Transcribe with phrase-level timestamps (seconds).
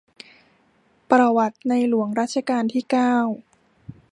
[1.11, 3.15] ประวัติในหลวงรัชกาลที่เก้า